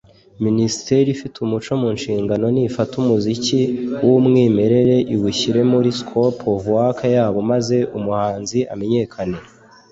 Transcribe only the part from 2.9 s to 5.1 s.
umuziki w’umwimerere